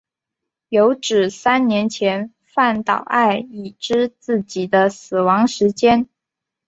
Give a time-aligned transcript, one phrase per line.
[0.69, 6.09] 有指三年前饭岛爱已知自己的死亡时间。